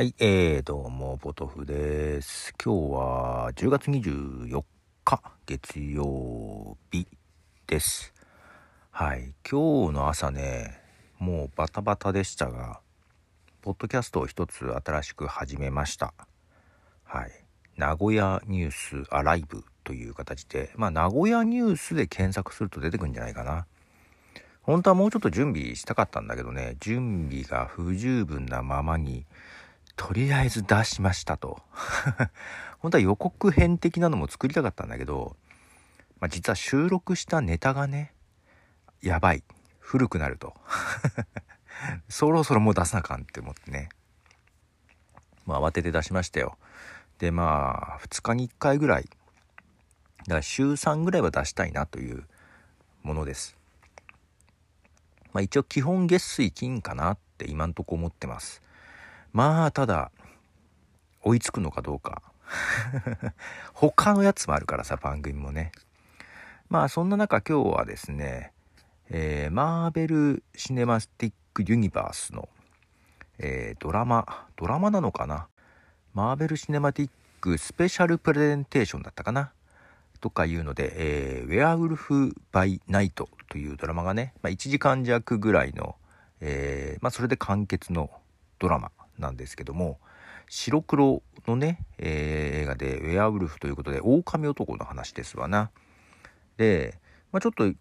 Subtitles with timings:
[0.00, 2.54] はい、えー、どうも、ポトフです。
[2.64, 4.64] 今日は10月24
[5.04, 7.06] 日、月曜日
[7.66, 8.14] です。
[8.90, 10.80] はい、今日の朝ね、
[11.18, 12.80] もうバタバタでしたが、
[13.60, 16.14] ポッドキャストを一つ新しく始めました。
[17.04, 17.30] はい、
[17.76, 23.66] 名古屋ニュースアライブという形で、まあ、名古屋ニュースで検索すると出てくるんじゃないかな。
[24.62, 29.26] 本当はもうちょっと準備したかったんだけどね、準備が不十分なままに、
[29.96, 31.62] とりあえず出しましたと。
[32.78, 35.36] 本当は予告編的なのも作りたかったんだけど、
[36.20, 38.12] まあ、実は収録したネタがね、
[39.02, 39.42] やばい。
[39.90, 40.54] 古くなると。
[42.08, 43.88] そろそろもう出さなあかんって思ってね。
[45.46, 46.56] まあ慌てて出しましたよ。
[47.18, 52.24] でまあ2日に1回ぐらい、だから週3ぐらいは出したいなという
[53.02, 53.56] ものです。
[55.32, 58.62] まあ一応基本月水金かなって今んとこ思ってます。
[59.32, 60.10] まあただ
[61.22, 62.22] 追いつくのかどうか。
[63.74, 65.72] 他のやつもあるからさ番組もね。
[66.68, 68.52] まあそんな中今日はですね、
[69.08, 72.48] えーマーベル・シネマティック・ユニバースの、
[73.38, 75.48] えードラマドラマなのかな。
[76.14, 79.52] マーベル・シネマティック・スペシャル・プレゼンテーションだったかな。
[80.20, 85.96] とかいうので、えーウェアウルフ・バイ・ナイトというドラマがね、まあ、1時間弱ぐらいの、
[86.40, 88.10] えーまあ、それで完結の
[88.58, 88.90] ドラマ。
[89.20, 89.98] なんですけども
[90.48, 95.70] 白黒のね、えー映画でウェアウルフということで狼男の話ですわな。
[96.56, 96.98] で、
[97.32, 97.72] まあ、ちょっと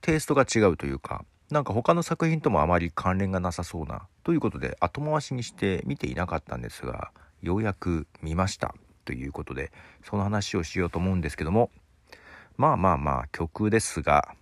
[0.00, 7.10] テイストが違うというかなんか他の作品ともあまり関連がなさそうなということで後回しにして見ていなかったんですが
[7.42, 8.74] ようやく見ました
[9.04, 9.72] ということで
[10.04, 11.70] その話をしようと思うんですけども
[12.56, 14.34] まあまあまあ曲ですが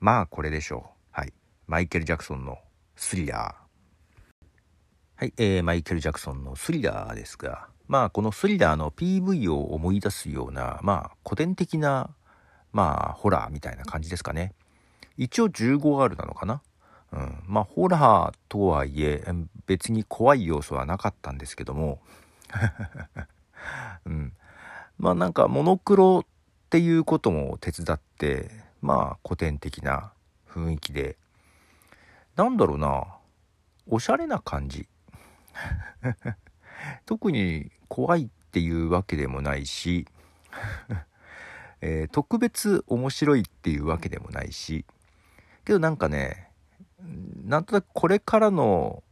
[0.00, 0.90] まあこれでしょう。
[1.12, 1.32] はい。
[1.66, 2.58] マイケル・ジャクソンの
[2.96, 3.54] 「スリラー」
[5.20, 12.08] はい、えーマイケル・ジャクソンのスリラーですが、まあ、このスリラーの PV を思い出すような、まあ、古典的な、
[12.72, 14.54] まあ、ホラーみたいな感じですかね。
[15.18, 16.62] 一応 15R なのかな
[17.12, 17.42] うん。
[17.46, 19.22] まあ、ホラーとはいえ、
[19.66, 22.00] 別に怖い要素はなかったんですけども、
[24.06, 24.32] うん。
[24.96, 26.26] まあ、なんか、モノクロっ
[26.70, 30.14] ていうことも手伝って、まあ、古典的な
[30.48, 31.18] 雰囲気で、
[32.36, 33.04] なんだろうな、
[33.86, 34.88] おしゃれな感じ。
[37.06, 40.06] 特に怖いっていうわけでもないし、
[41.80, 44.84] えー特別面白いっていうわけでもないし
[45.64, 46.50] けどなんかね
[47.44, 49.02] なんとなくこれからの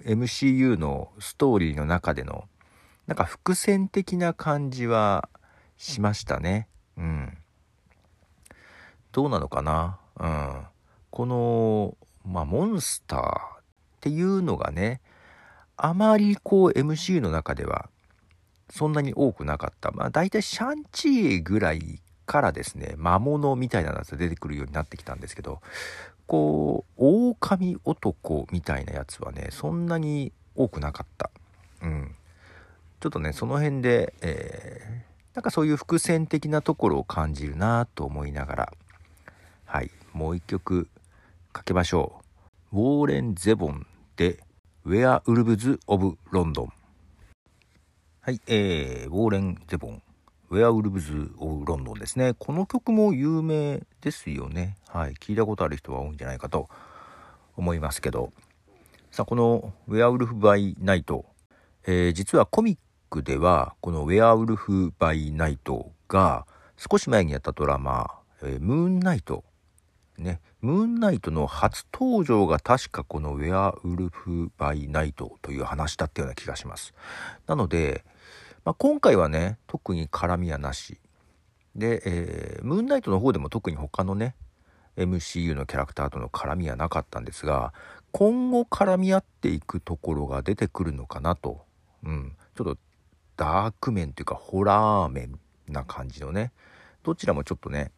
[0.00, 2.48] MCU のストーリーの中での
[3.06, 5.28] なんか伏線的な感じは
[5.76, 6.68] しましたね。
[6.96, 7.38] うん。
[9.12, 9.98] どうなのかな？
[10.18, 10.66] うん。
[11.10, 13.62] このまあモンスターっ
[14.00, 15.00] ていうのがね
[15.76, 17.88] あまりこう MC の中では
[18.70, 19.90] そんなに多くなかった。
[19.92, 25.60] まあ大体シャンチーぐらいからですね、魔物みたいなやつが出てくるようになってきたんですけど、
[26.26, 31.30] こう、狼男みたいなやつはね、そんなに多くなかった。
[31.82, 32.16] うん。
[32.98, 35.06] ちょっとね、その辺で、えー
[35.36, 38.72] なんかそういう伏線的なところを感じるなと思いながら、
[39.66, 40.88] はい、もう一曲
[41.52, 42.22] かけましょ
[42.72, 42.76] う。
[42.76, 44.42] ウォーレン・ゼボンで、
[44.88, 46.72] ウェア・ウルブズ・オブ・ロンドン。
[48.20, 50.02] はい、えー、ウォーレン・ゼボン、
[50.50, 52.34] ウェアウルブズ・オブ・ロンドンですね。
[52.38, 54.76] この曲も有名ですよね。
[54.86, 56.68] はい、聞いたことある人は多いんじゃないかと
[57.56, 58.30] 思いますけど。
[59.10, 61.26] さあ、このウェアウルフ・バイ・ナイト、
[61.84, 62.78] えー実はコミッ
[63.10, 66.46] クでは、このウェアウルフ・バイ・ナイトが
[66.76, 69.42] 少し前にやったドラマ、えームーンナイト、
[70.16, 76.92] ね、ムーンナイトの初登場が確かこのウェアウルフ・バイ・ナイトという話だったような気がします。
[77.46, 78.04] なので、
[78.64, 80.98] まあ、今回はね特に絡みはなし。
[81.76, 84.34] で、えームーンナイトの方でも特に他のね
[84.96, 87.72] MCU のキャラクターとの絡みはなかったんですが
[88.10, 91.64] 今後絡み合っていくところが出てくるのかなと、
[92.02, 92.78] うん、ちょっと
[93.36, 95.38] ダーク面というかホラー面
[95.68, 96.50] な感じのね
[97.04, 97.92] どちらもちょっとね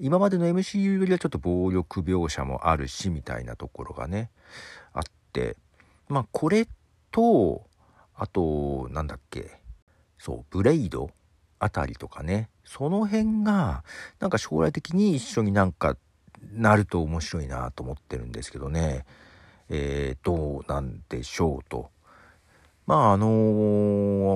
[0.00, 4.30] 今までの MCU よりはちょっと暴力描写もあるしみたいなところがね
[4.92, 5.02] あっ
[5.32, 5.56] て
[6.08, 6.68] まあこれ
[7.10, 7.62] と
[8.14, 9.60] あとなんだっけ
[10.18, 11.10] そうブレイド
[11.58, 13.82] あたりとかねその辺が
[14.20, 15.96] なんか将来的に一緒になんか
[16.52, 19.04] なると面白いなと思ってるんですけどね。
[19.70, 21.90] えー、どうなんでしょうと。
[22.86, 23.28] まああの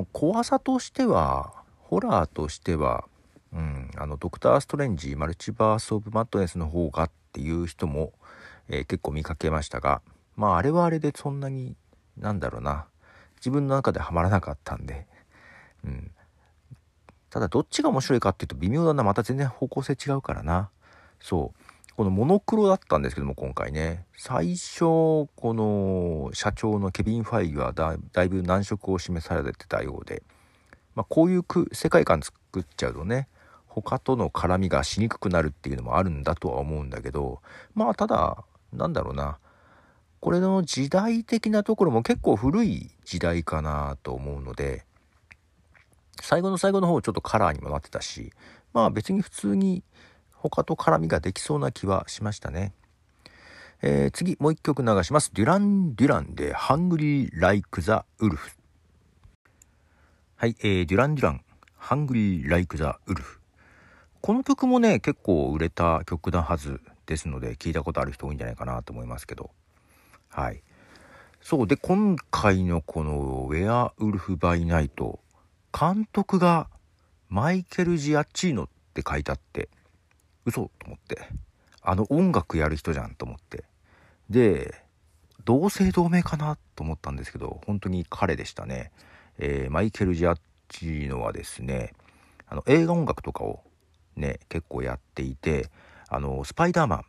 [0.02, 3.04] ー怖さとしてはホラーとしては
[3.52, 8.12] うん、あのドクター・ストレンジマルチバース・オブ・マッドネスの方がっていう人も、
[8.68, 10.00] えー結構見かけましたが
[10.36, 11.76] まああれはあれでそんなに
[12.16, 12.86] なんだろうな
[13.42, 15.04] 自分の中ではまらなかったんで、
[15.84, 16.12] うん。
[17.28, 19.02] ただどっちが面白いかっていうと微妙だな。
[19.02, 20.70] また全然方向性違うからな。
[21.20, 21.58] そう。
[21.96, 30.22] このモノクロだったんですけども今回ね最初この社長のケビン・ファイはだいぶ難色を示されてたようで、
[30.94, 33.28] まあ、こういう世界観作っちゃうとね
[33.74, 37.40] 他との絡みがしにくくなるっていうのもあるんだとは思うんだけど
[37.74, 39.38] まあただなんだろうな
[40.20, 44.84] これの時代的なところも結構古い時代かなと思うので
[46.20, 48.32] 最後の最後の方ちょっとカラーにもなってたし
[48.72, 49.82] まあ別に普通に
[50.32, 52.72] 他と絡みができそうな気はしましたね。
[53.84, 55.32] えー、次、もう一曲流します。
[55.34, 58.56] デュラン・デュランで、 Hungry Like the Wolf。
[60.36, 61.44] はい、えー、デュラン・デュラン、
[61.76, 63.41] Hungry Like the Wolf。
[64.22, 69.50] この曲もね、結構売れた曲なはずですので、聞いたことある人多いんじゃないかなと思いますけど。
[70.28, 70.62] はい。
[71.40, 75.20] そう、で、今回のこの、ウェア・ウルフ・バイ・ナイト、
[75.78, 76.68] 監督が
[77.28, 79.68] マイケル・ジアッチーノって書いてあって、
[80.44, 81.28] 嘘と思って
[81.82, 83.64] あの音楽やる人じゃんと思って
[84.30, 84.74] で
[85.44, 88.92] 同姓同名かなと思ったんですけど本当に彼でしたね、
[89.38, 90.38] えー、マイケル・ジャッ
[90.68, 91.92] ジーノはですね
[92.46, 93.62] あの映画音楽とかを
[94.16, 95.70] ね結構やっていて
[96.08, 97.04] あのスパイダーマン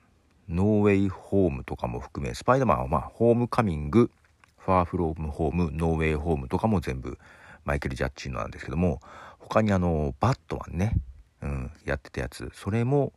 [0.50, 4.12] ノーウェイホームとかも含めスパイダーマンはまあホームカミング
[4.58, 7.18] ファーフロームホームノーウェイホームとかも全部
[7.66, 9.00] マイケル・ジャッジーノなんですけども
[9.40, 10.98] 他にあのバットマンね、
[11.42, 13.14] うん、やってたやつそれも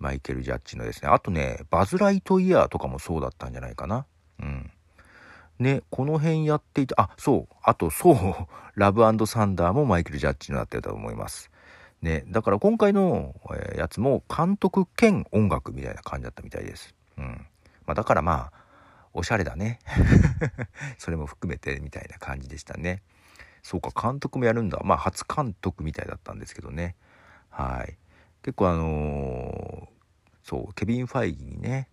[0.00, 1.10] マイケル・ジャッジのですね。
[1.10, 4.06] あとね、バズ・ライトイヤーとかもそうだったんじゃないかな。
[4.40, 4.70] うん。
[5.58, 8.16] ね、この辺やっていて、あ、そう、あと、そう、
[8.76, 11.49] ラブサンダーもマイケル・ジャッジのだったと思います。
[12.02, 13.34] ね、だから今回の、
[13.76, 16.94] やつも監督兼音楽みたいな感じだったみたいです。
[17.18, 17.46] うん。
[17.86, 18.52] まあ、だからまあ、
[19.12, 19.80] おしゃれだね。
[20.98, 23.02] それも含めてみたいな感じでしたね。
[23.62, 24.80] そうか、監督もやるんだ。
[24.84, 26.96] まあ、初監督みたいだったんですけどね。
[27.50, 27.98] はい。
[28.42, 31.88] 結構あのー、そうケビン・ファイギにね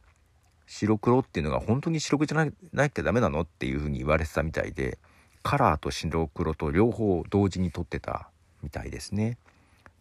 [0.66, 4.98] 白黒っていうのが本当に白黒じゃななきゃダメなのっていうふうに言われてたみたいで
[5.44, 8.30] カラーと白黒と両方同時に撮ってた
[8.62, 9.38] みたいですね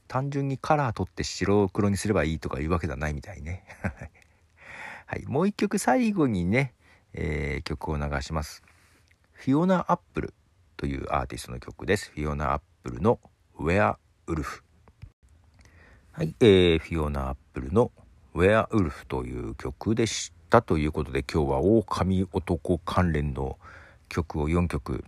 [0.08, 3.64] 単純にカラー撮って白黒にすればいいとかいうわけではないみたいね。
[5.06, 5.24] はい。
[5.26, 6.74] もう一曲最後にね、
[7.12, 8.62] えー、曲を流します。
[9.32, 10.34] フィオナ・アップル
[10.76, 12.10] というアーティストの曲です。
[12.10, 13.20] フィオナ・アップルの
[13.58, 14.64] Where ウルフ
[16.12, 17.92] はい、えー、フィオナ・アップルの
[18.32, 20.62] 「ウェア・ウルフ」という曲でした。
[20.62, 23.58] ということで今日は狼男関連の
[24.08, 25.04] 曲を4曲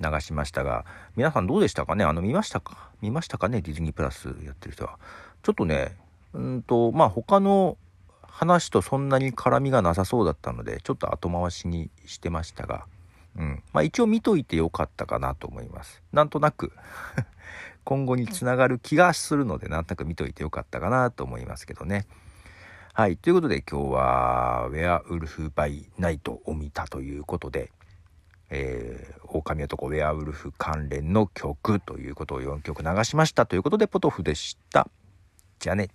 [0.00, 0.84] 流しましたが
[1.16, 2.04] 皆さんどうでしたかね？
[2.04, 2.90] あの見ましたか？
[3.00, 3.60] 見ましたかね？
[3.60, 4.98] ディズニープラスやってる人は。
[5.42, 5.96] ちょっとね
[6.32, 7.76] うんとまあ他の
[8.22, 12.86] 話とそんなに絡みがなさそうだったのでちょっと後回しにしてましたが
[13.36, 13.62] うん。
[13.72, 16.02] まあ一応見といてよかったかなと思います。
[16.12, 16.72] なんとなく
[17.84, 22.06] 今後につながる気がするのでなんとなく見といてよかったかなと思いますけどね。
[22.92, 23.16] はい。
[23.16, 27.70] ということで今日は、ウェアウルフ・バイ・ナイトを見たということで、
[28.50, 34.88] えー、狼男ウェアウルフ関連の曲ということを4曲流しましたということで、ポトフでした。
[35.58, 35.88] じゃあね。